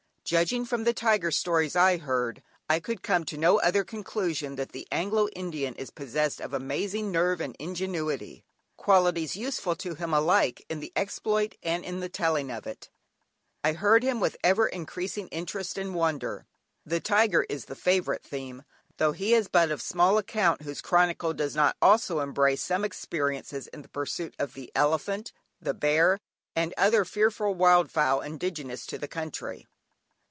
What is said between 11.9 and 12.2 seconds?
the